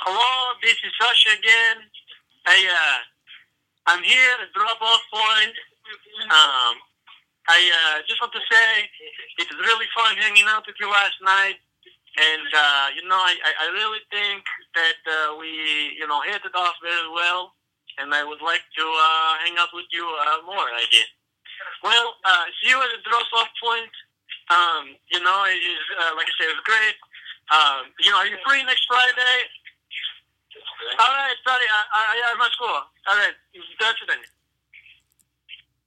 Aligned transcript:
Hello, 0.00 0.56
this 0.64 0.80
is 0.80 0.96
Sasha 0.96 1.36
again. 1.36 1.84
I 2.48 2.56
uh, 2.56 2.98
I'm 3.84 4.00
here 4.00 4.32
at 4.40 4.48
drop 4.56 4.80
off 4.80 5.04
point. 5.12 5.52
Um, 6.24 6.80
I 7.44 7.60
uh, 7.60 7.96
just 8.08 8.16
want 8.16 8.32
to 8.32 8.40
say 8.48 8.88
it 9.36 9.44
was 9.52 9.60
really 9.60 9.84
fun 9.92 10.16
hanging 10.16 10.48
out 10.48 10.64
with 10.64 10.80
you 10.80 10.88
last 10.88 11.20
night, 11.20 11.60
and 12.16 12.48
uh, 12.48 12.86
you 12.96 13.04
know 13.12 13.20
I, 13.20 13.36
I 13.44 13.68
really 13.76 14.00
think 14.08 14.40
that 14.72 15.04
uh, 15.04 15.36
we 15.36 15.92
you 15.92 16.08
know 16.08 16.24
hit 16.24 16.48
it 16.48 16.56
off 16.56 16.80
very 16.80 17.12
well, 17.12 17.52
and 18.00 18.08
I 18.16 18.24
would 18.24 18.40
like 18.40 18.64
to 18.80 18.84
uh, 18.88 19.32
hang 19.44 19.60
out 19.60 19.68
with 19.76 19.92
you 19.92 20.08
uh, 20.08 20.40
more. 20.48 20.64
I. 20.64 20.88
Well, 21.84 22.16
uh, 22.24 22.48
see 22.56 22.72
you 22.72 22.80
at 22.80 22.88
the 22.88 23.04
drop 23.04 23.28
off 23.36 23.52
point. 23.60 23.92
Um, 24.48 24.96
you 25.12 25.20
know, 25.20 25.44
it 25.44 25.60
is, 25.60 25.84
uh, 26.00 26.16
like 26.16 26.24
I 26.24 26.34
said, 26.40 26.48
it 26.48 26.56
was 26.56 26.64
great. 26.64 26.96
Um, 27.52 27.92
you 28.00 28.10
know, 28.10 28.18
are 28.18 28.30
you 28.30 28.38
free 28.46 28.64
next 28.64 28.88
Friday? 28.88 29.36
Ali, 31.60 31.68
ali, 31.68 32.22
ali, 32.22 32.22
ali, 32.22 32.42
ali, 32.42 32.86
ali, 33.06 33.22
ali, 33.22 33.34
ali, 33.80 34.12
ali, 34.12 34.29